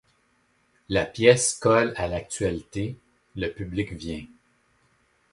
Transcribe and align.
La 0.89 1.05
pièce 1.05 1.53
colle 1.53 1.93
à 1.95 2.07
l'actualité, 2.07 2.97
le 3.35 3.49
public 3.49 3.93
vient. 3.93 4.25